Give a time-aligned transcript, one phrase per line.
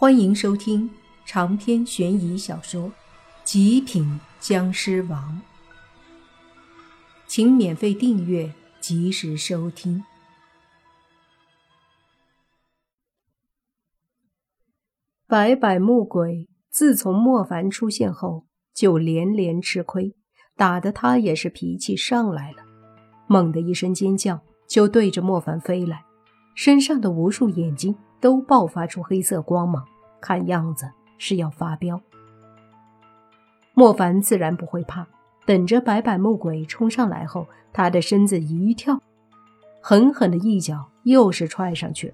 [0.00, 0.88] 欢迎收听
[1.26, 2.84] 长篇悬疑小说
[3.42, 5.42] 《极品僵尸王》，
[7.26, 10.04] 请免费订阅，及时收听。
[15.26, 20.14] 白百木鬼自从莫凡出现后，就连连吃亏，
[20.54, 22.58] 打得他也是脾气上来了。
[23.26, 26.04] 猛的一声尖叫，就对着莫凡飞来，
[26.54, 27.96] 身上的无数眼睛。
[28.20, 29.84] 都爆发出黑色光芒，
[30.20, 32.00] 看样子是要发飙。
[33.74, 35.06] 莫凡自然不会怕，
[35.46, 39.00] 等着白板木鬼冲上来后，他的身子一跳，
[39.80, 42.12] 狠狠的一脚又是踹上去。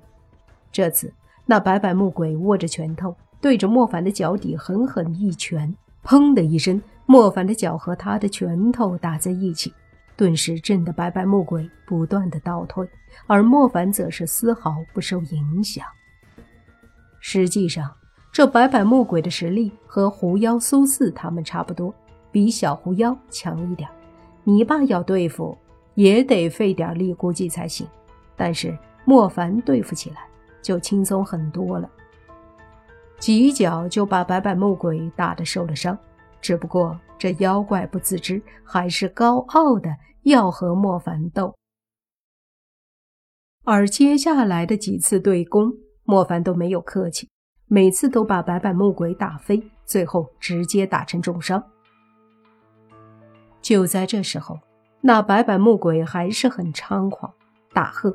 [0.70, 1.12] 这次，
[1.46, 9.72] 那白板木鬼握着拳头，对着莫凡的脚底狠狠一拳，砰的一声，莫凡的脚和他的拳头打在一起。
[10.16, 12.88] 顿时震得白板木鬼不断的倒退，
[13.26, 15.84] 而莫凡则是丝毫不受影响。
[17.26, 17.90] 实际上，
[18.30, 21.92] 这白板木鬼的实力和狐妖苏四他们差不多，
[22.30, 23.88] 比小狐妖强一点。
[24.44, 25.56] 你爸要对付，
[25.94, 27.86] 也得费点力估计才行。
[28.36, 30.28] 但是莫凡对付起来
[30.60, 31.88] 就轻松很多了，
[33.18, 35.98] 几脚就把白板木鬼打得受了伤。
[36.42, 39.88] 只不过这妖怪不自知，还是高傲的
[40.24, 41.56] 要和莫凡斗。
[43.64, 45.72] 而接下来的几次对攻，
[46.04, 47.28] 莫凡都没有客气，
[47.66, 51.62] 每次都把白板木鬼打飞，最后直接打成重伤。
[53.62, 54.58] 就在这时候，
[55.00, 57.32] 那白板木鬼还是很猖狂，
[57.72, 58.14] 大喝：“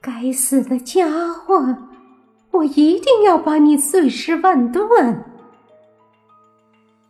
[0.00, 1.76] 该死的家伙，
[2.50, 5.24] 我一定要把你碎尸万段！”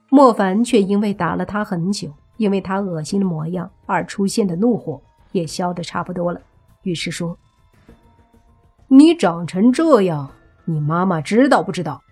[0.09, 6.41] 莫凡却因为打了他很久，因为他恶心的模样而出现的怒火也消得差不多了，
[6.83, 7.37] 于是说
[8.95, 10.31] ：“你长成这样，
[10.67, 12.03] 你妈妈知道不知道？”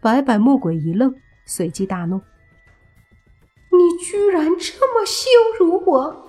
[0.00, 2.18] 白百木鬼一愣，随即大怒
[3.70, 6.24] ：“你居然这么羞辱我！”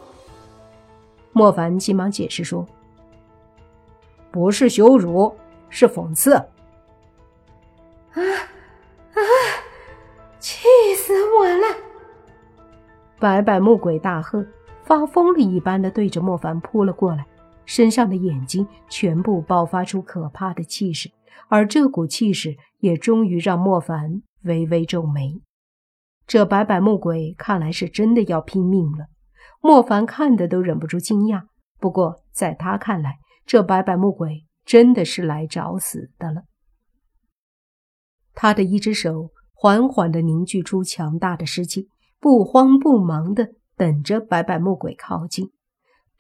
[1.32, 2.68] 莫凡急忙解释说
[4.32, 5.34] ：“不是羞辱，
[5.70, 6.34] 是讽刺。”
[13.18, 14.46] 白百木鬼大喝，
[14.84, 17.26] 发疯了一般的对着莫凡扑了过来，
[17.74, 21.10] 身上的眼睛全部爆发出可怕的气势，
[21.48, 25.42] 而这股气势也终于让莫凡微微皱眉。
[26.28, 29.06] 这白百木鬼看来是真的要拼命了，
[29.62, 31.44] 莫凡看的都忍不住惊讶。
[31.80, 36.42] 不过在他看来，这白百木鬼真的是来找死的了。
[38.34, 41.88] 他的一只手缓缓地凝聚出强大的湿气。
[42.20, 45.50] 不慌不忙地等着白百木鬼靠近。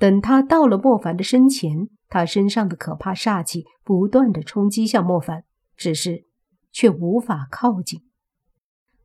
[0.01, 5.44] 等他到了莫凡的身前，他身上的可怕煞气不断的冲击向莫凡，
[5.78, 6.25] 只是
[6.72, 8.01] 却无法靠近。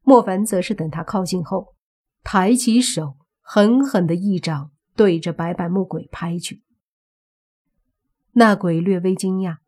[0.01, 1.75] 莫凡则是等他靠近后，
[2.25, 6.63] 抬起手，狠狠的一掌对着白百木鬼拍去。
[8.33, 9.59] 那鬼略微惊讶，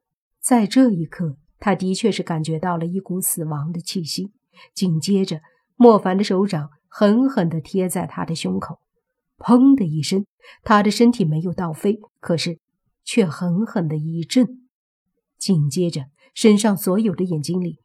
[0.41, 4.33] 在这一刻，他的确是感觉到了一股死亡的气息。
[4.73, 5.43] 紧接着，
[5.77, 6.71] 莫凡的手掌。
[6.91, 8.81] 狠狠地贴在他的胸口，
[9.37, 10.25] 砰的一声，
[10.63, 12.59] 他的身体没有倒飞，可是
[13.05, 14.47] 却狠狠的一震。
[15.39, 17.79] 紧接着，身上所有的眼睛里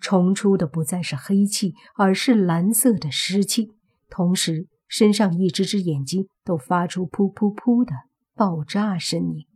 [0.00, 3.68] 冲出的不再是黑气，而是蓝色的湿气，
[4.08, 7.92] 同时身上一只只眼睛都发出噗噗噗的
[8.34, 9.46] 爆炸声音。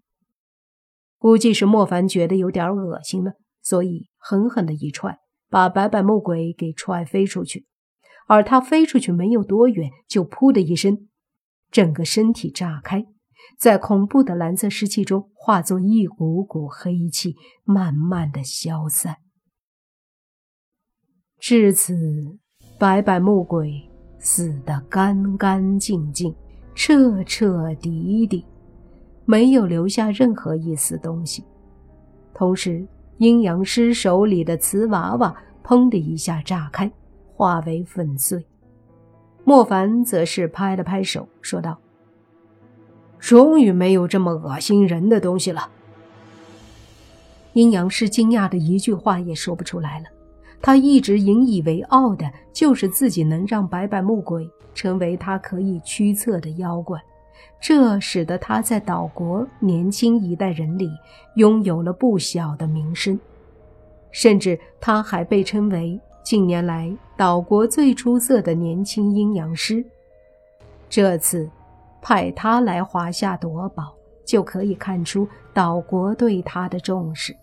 [1.19, 5.19] 估计是莫凡觉得有点恶心了，所以狠狠的一踹，
[5.49, 7.67] 把白板木鬼给踹飞出去。
[8.27, 11.09] 而他飞出去没有多远，就噗的一声，
[11.73, 13.05] 整个身体炸开，
[13.59, 17.35] 在恐怖的蓝色湿气中化作一股股黑气，
[17.65, 19.17] 慢慢的消散。
[21.41, 22.39] 至此，
[22.79, 23.91] 白板木鬼
[24.21, 26.33] 死得干干净净、
[26.75, 28.47] 彻彻底底，
[29.25, 31.43] 没有留下任何一丝东西。
[32.33, 32.87] 同时，
[33.19, 36.93] 阴阳师手里的瓷娃娃砰的一下炸开。
[37.35, 38.47] 化为粉碎，
[39.45, 41.79] 莫凡则是拍了拍手，说道
[43.19, 45.69] ：“终于没有这么恶心人的东西了。”
[47.55, 50.07] 阴阳师惊讶的一句话也说不出来了。
[50.61, 57.03] 他一直引以为傲的就是自己能让白板木鬼成为他可以驱策的妖怪，
[57.61, 60.89] 这使得他在岛国年轻一代人里
[61.35, 63.19] 拥有了不小的名声，
[64.13, 66.01] 甚至他还被称为。
[66.25, 69.85] 近年来，岛国最出色的年轻阴阳师，
[70.89, 71.51] 这次
[72.01, 73.93] 派他来华夏夺宝，
[74.25, 77.35] 就可以看出岛国对他的重视。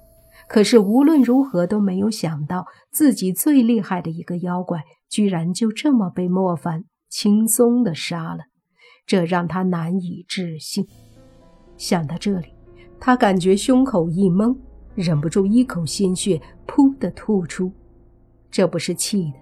[0.48, 8.46] 可是无论如何都没有想到，自己最厉害的一个妖怪，居然就这么被莫凡轻松的杀了，
[9.06, 10.88] 这让他难以置信。
[11.76, 12.48] 想到这里，
[12.98, 14.58] 他感觉胸口一闷，
[14.96, 17.72] 忍不住一口鲜血噗的吐出。
[18.52, 19.40] 这不是气的，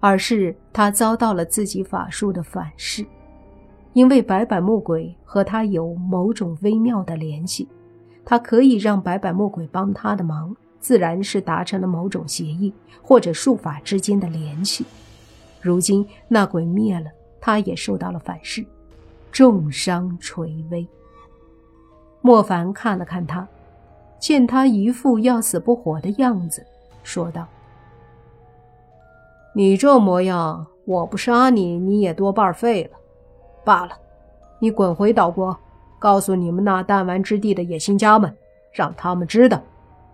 [0.00, 3.04] 而是他遭到了自己法术的反噬。
[3.92, 7.68] 因为白板木鬼和他有某种微妙的联系，
[8.24, 12.72] 他可以让白板木鬼帮他的忙，自然是达成了某种协议
[13.02, 14.86] 或者术法之间的联系。
[15.60, 17.10] 如今那鬼灭了，
[17.40, 18.64] 他也受到了反噬，
[19.30, 20.88] 重伤垂危。
[22.22, 23.46] 莫凡看了看他，
[24.18, 26.64] 见他一副要死不活的样子，
[27.02, 27.46] 说道
[29.54, 32.98] ：“你这模样，我不杀你，你也多半废了。”
[33.64, 33.92] 罢了，
[34.58, 35.56] 你滚回岛国，
[35.98, 38.36] 告诉你们那弹丸之地的野心家们，
[38.72, 39.62] 让他们知道，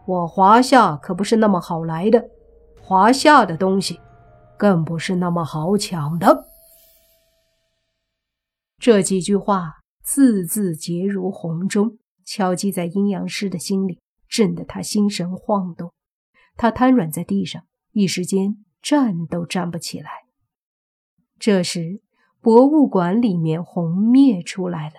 [0.07, 2.29] 我华夏可不是那么好来的，
[2.83, 3.99] 华夏的东西，
[4.59, 6.47] 更不是那么好抢的。
[8.79, 13.99] 这几句话字字结如洪钟，敲击在阴阳师的心里，
[14.29, 15.93] 震得他心神晃动。
[16.57, 17.63] 他瘫软在地上，
[17.93, 20.11] 一时间站都站不起来。
[21.39, 22.01] 这时。
[22.41, 24.95] 博物馆里面，红灭出来了。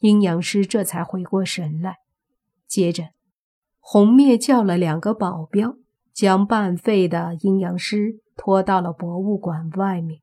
[0.00, 1.96] 阴阳师这才回过神来。
[2.68, 3.08] 接着，
[3.80, 5.78] 红灭叫了两个保镖，
[6.12, 10.20] 将半废的阴阳师拖到了博物馆外面。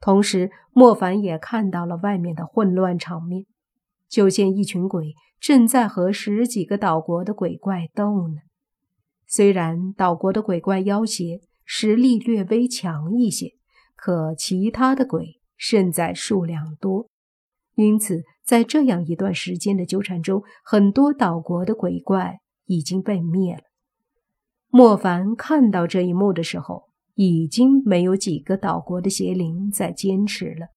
[0.00, 3.46] 同时，莫凡也看到了外面的混乱场面，
[4.08, 8.40] 就见一群鬼正在和十几个岛国的鬼怪斗呢。
[9.30, 13.54] 虽然岛国的鬼怪妖邪实力略微强一些。
[14.02, 17.10] 可其他的鬼胜在数量多，
[17.74, 23.64] 因此在这样一段时间的纠缠中，很多岛国的鬼怪已经被灭了。
[24.70, 26.84] 莫凡看到这一幕的时候，
[27.14, 30.68] 已经没有几个岛国的邪灵在坚持了。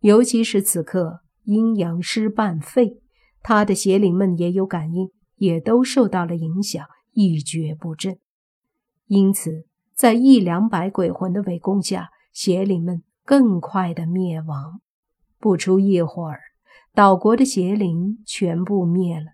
[0.00, 3.00] 尤其是此刻阴阳师半废，
[3.40, 6.84] 他的邪灵们也有感应，也都受到了影响，
[7.14, 8.18] 一蹶不振。
[9.06, 14.80] 因此，在一两百鬼魂的围攻下，邪灵们更快的灭亡，
[15.38, 16.40] 不出一会儿，
[16.94, 19.32] 岛国的邪灵全部灭了。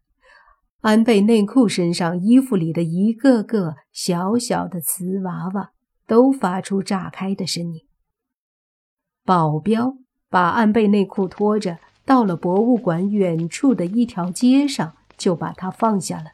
[0.80, 5.72] 安倍内裤身上衣服里的一个个小小的瓷娃娃
[6.06, 7.82] 都发出炸开的声音。
[9.24, 9.98] 保镖
[10.30, 16.30] 把安倍内裤拖着到了博物馆远处的一条街上，就把他放下了。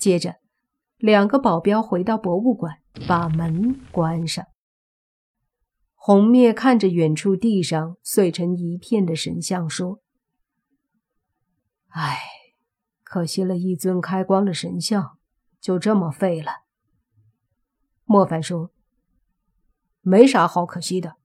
[0.00, 0.36] 接着，
[0.96, 4.46] 两个保镖回到博物馆，把门关上。
[5.94, 10.00] 红灭看着远处地上碎成一片的神像，说
[11.92, 12.18] ：“唉，
[13.02, 15.18] 可惜了一尊开光的神像，
[15.60, 16.62] 就这么废了。”
[18.04, 18.72] 莫凡说
[20.00, 21.16] ：“没啥好可惜的，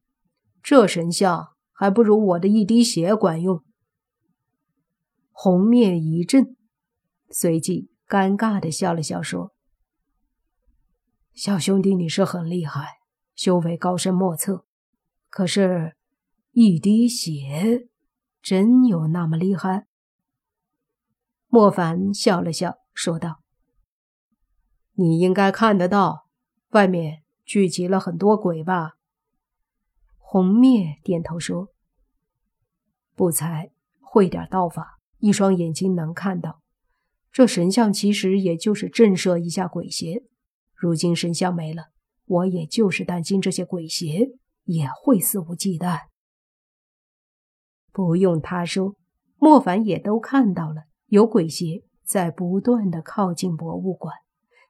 [0.62, 3.64] 这神像还不如我的一滴血管用。”
[5.32, 6.58] 红灭一震，
[7.30, 9.54] 随即尴尬的笑了笑，说
[11.34, 13.00] ：“小兄弟，你是很厉害。”
[13.36, 14.66] 修为高深莫测，
[15.30, 15.98] 可是，
[16.52, 17.90] 一滴血
[18.42, 19.88] 真有那么厉害？
[21.48, 23.42] 莫凡笑了笑，说道
[24.96, 26.30] ：“你应该看得到，
[26.70, 28.94] 外面聚集了很多鬼吧？”
[30.18, 31.74] 红灭点头说
[33.16, 36.62] ：“不才，会点道法，一双眼睛能看到。
[37.36, 40.24] 这神像其实也就是震慑一下鬼邪，
[40.74, 41.88] 如今神像没了。”
[42.28, 44.30] 我也就是担心这些鬼邪
[44.64, 46.00] 也会肆无忌惮。
[47.92, 48.96] 不用他说，
[49.38, 54.14] 莫凡也都看到了，有鬼邪在不断的靠近博物馆。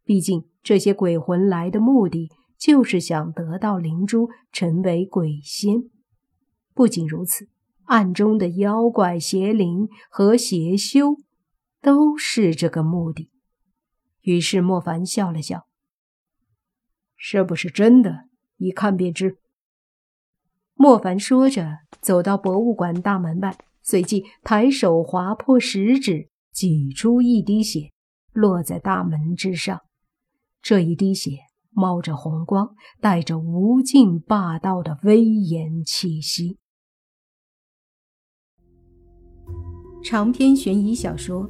[0.03, 5.75] 毕竟这些鬼魂来的目的就是想得到灵珠，成为鬼仙。
[6.73, 7.47] 不仅如此，
[7.83, 11.15] 暗中的妖怪、邪灵和邪修
[11.85, 13.29] 都是这个目的。
[14.21, 15.67] 于是莫凡笑了笑。
[17.15, 18.27] 是不是真的？
[18.57, 19.37] 一看便知。
[20.73, 27.91] 莫凡说着，走到博物馆大门外，随即抬手划破食指，挤出一滴血，
[28.33, 29.81] 落在大门之上。
[30.63, 31.37] 这一滴血
[31.69, 36.57] 冒着红光，带着无尽霸道的威严气息。
[40.03, 41.47] 长篇悬疑小说